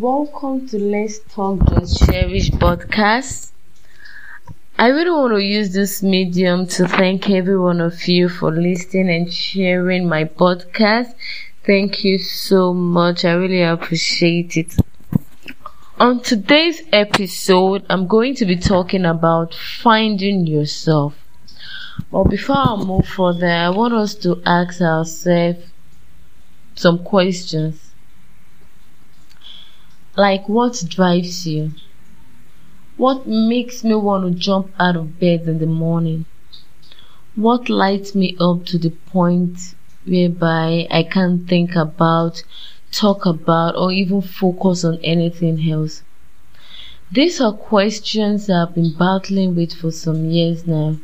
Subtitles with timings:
[0.00, 3.50] Welcome to Let's Talk Just Cherish podcast.
[4.78, 9.10] I really want to use this medium to thank every one of you for listening
[9.10, 11.14] and sharing my podcast.
[11.66, 13.24] Thank you so much.
[13.24, 14.76] I really appreciate it.
[15.98, 21.16] On today's episode, I'm going to be talking about finding yourself.
[22.12, 25.58] But before I move further, I want us to ask ourselves
[26.76, 27.87] some questions
[30.18, 31.70] like what drives you?
[32.96, 36.24] What makes me want to jump out of bed in the morning?
[37.36, 42.42] What lights me up to the point whereby I can't think about,
[42.90, 46.02] talk about, or even focus on anything else?
[47.12, 50.96] These are questions I've been battling with for some years now.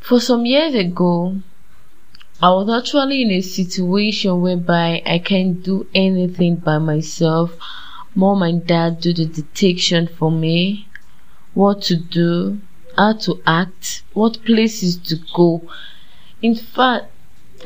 [0.00, 1.42] For some years ago,
[2.40, 7.58] I was actually in a situation whereby I can't do anything by myself.
[8.14, 10.86] Mom and dad do the detection for me,
[11.54, 12.60] what to do,
[12.96, 15.62] how to act, what places to go.
[16.40, 17.06] In fact,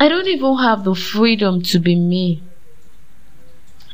[0.01, 2.43] I don't even have the freedom to be me.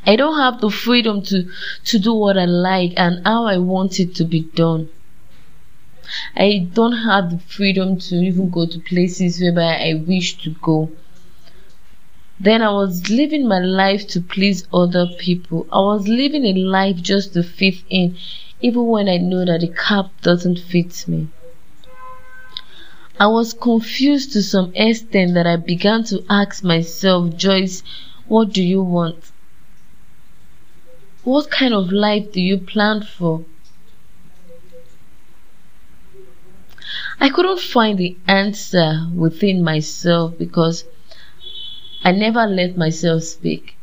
[0.05, 1.51] I don't have the freedom to,
[1.87, 4.87] to do what I like and how I want it to be done.
[6.35, 10.91] I don't have the freedom to even go to places whereby I wish to go.
[12.39, 15.67] Then I was living my life to please other people.
[15.71, 18.17] I was living a life just to fit in,
[18.61, 21.27] even when I know that the cap doesn't fit me.
[23.19, 27.83] I was confused to some extent that I began to ask myself, Joyce,
[28.29, 29.31] what do you want?
[31.25, 33.43] What kind of life do you plan for?
[37.21, 40.85] I couldn't find the answer within myself because
[42.01, 43.75] I never let myself speak.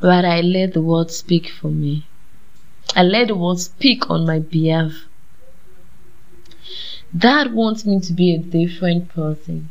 [0.00, 2.06] But I let the word speak for me.
[2.96, 5.06] I let the word speak on my behalf.
[7.12, 9.68] That wants me to be a different person.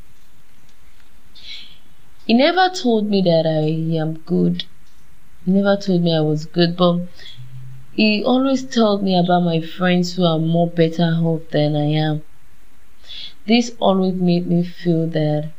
[2.27, 4.65] He never told me that I am good.
[5.43, 7.07] He never told me I was good, but
[7.99, 12.23] he always told me about my friends who are more better off than I am.
[13.45, 15.51] This always made me feel that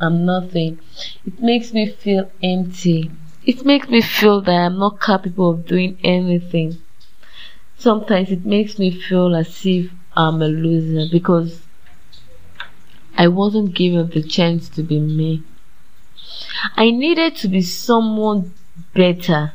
[0.00, 0.78] I'm nothing.
[1.26, 3.10] It makes me feel empty.
[3.44, 6.78] It makes me feel that I'm not capable of doing anything.
[7.76, 11.60] Sometimes it makes me feel as if I'm a loser because
[13.18, 15.42] I wasn't given the chance to be me.
[16.74, 18.54] I needed to be someone
[18.94, 19.52] better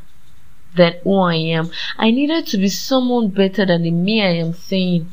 [0.76, 1.70] than who I am.
[1.98, 5.10] I needed to be someone better than the me I am saying.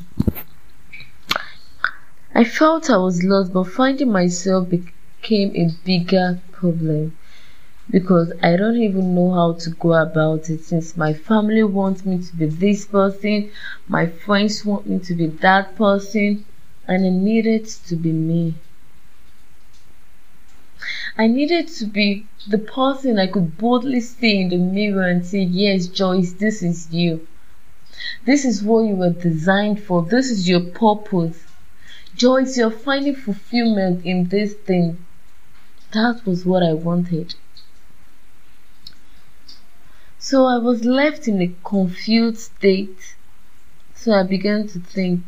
[2.33, 7.17] I felt I was lost, but finding myself became a bigger problem
[7.89, 12.17] because I don't even know how to go about it since my family wants me
[12.17, 13.51] to be this person,
[13.87, 16.45] my friends want me to be that person,
[16.87, 18.55] and I needed to be me.
[21.18, 25.44] I needed to be the person I could boldly see in the mirror and say,
[25.44, 27.26] Yes, Joyce, this is you.
[28.26, 30.02] This is what you were designed for.
[30.03, 31.42] This is your purpose.
[32.18, 35.06] Joyce, you're finding fulfillment in this thing.
[35.94, 37.36] That was what I wanted.
[40.20, 43.16] So I was left in a confused state.
[43.96, 45.24] So I began to think.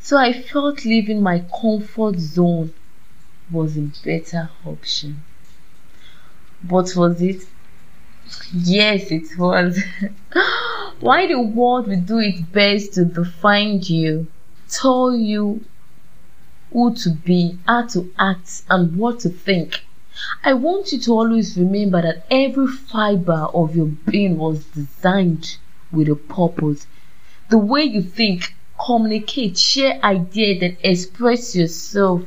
[0.00, 2.72] So I felt leaving my comfort zone
[3.52, 5.22] was a better option.
[6.64, 7.42] But was it?
[8.54, 9.78] Yes, it was.
[11.00, 14.28] Why the world will do its best to define you,
[14.68, 15.64] tell you
[16.72, 19.84] who to be, how to act, and what to think.
[20.44, 25.58] I want you to always remember that every fiber of your being was designed
[25.90, 26.86] with a purpose.
[27.50, 28.54] The way you think,
[28.84, 32.22] communicate, share ideas, and express yourself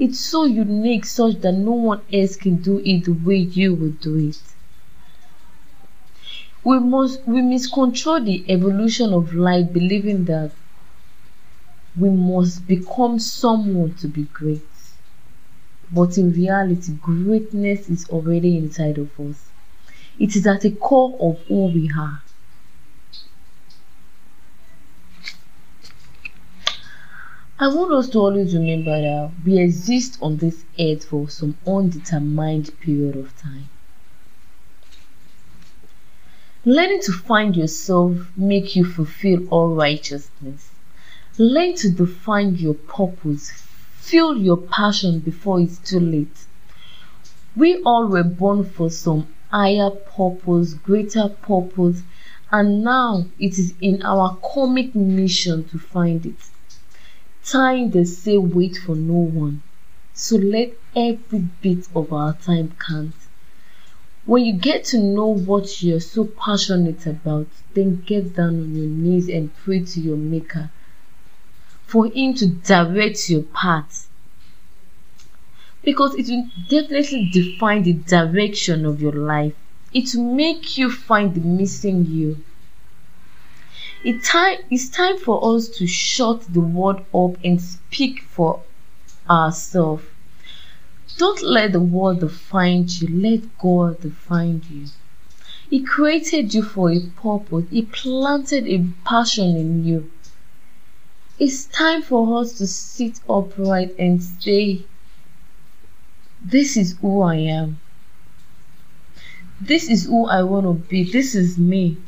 [0.00, 4.00] it's so unique such that no one else can do it the way you would
[4.00, 4.40] do it.
[6.64, 10.52] We must we miscontrol the evolution of life believing that
[11.94, 14.62] we must become someone to be great.
[15.92, 19.50] But in reality, greatness is already inside of us.
[20.18, 22.22] It is at the core of who we are.
[27.62, 32.70] I want us to always remember that we exist on this earth for some undetermined
[32.80, 33.68] period of time.
[36.64, 40.70] Learning to find yourself make you fulfill all righteousness.
[41.36, 43.50] Learn to define your purpose.
[43.98, 46.46] Feel your passion before it's too late.
[47.54, 52.00] We all were born for some higher purpose, greater purpose,
[52.50, 56.50] and now it is in our comic mission to find it.
[57.44, 59.62] Time they say wait for no one,
[60.12, 63.14] so let every bit of our time count.
[64.26, 68.86] When you get to know what you're so passionate about, then get down on your
[68.86, 70.70] knees and pray to your Maker
[71.86, 74.08] for Him to direct your path.
[75.82, 79.54] Because it will definitely define the direction of your life.
[79.92, 82.44] It will make you find the missing you.
[84.02, 88.62] It time, it's time for us to shut the world up and speak for
[89.28, 90.04] ourselves.
[91.18, 94.86] Don't let the world define you, let God define you.
[95.68, 100.10] He created you for a purpose, He planted a passion in you.
[101.38, 104.82] It's time for us to sit upright and say,
[106.42, 107.80] This is who I am.
[109.60, 111.04] This is who I want to be.
[111.04, 111.98] This is me.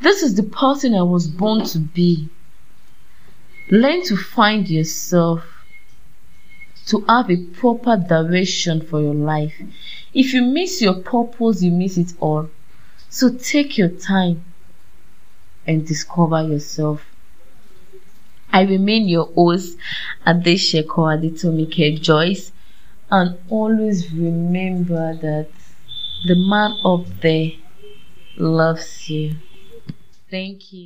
[0.00, 2.28] This is the person I was born to be.
[3.70, 5.42] Learn to find yourself
[6.86, 9.54] to have a proper direction for your life.
[10.12, 12.50] If you miss your purpose, you miss it all.
[13.08, 14.44] So take your time
[15.66, 17.04] and discover yourself.
[18.52, 19.78] I remain your host,
[20.26, 22.52] Adesheko Adetomike Joyce,
[23.10, 25.48] and always remember that
[26.26, 27.52] the man up there
[28.36, 29.34] loves you.
[30.34, 30.82] Thank you.